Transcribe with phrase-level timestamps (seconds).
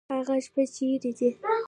[0.13, 1.29] هغه شیبې چیري دي؟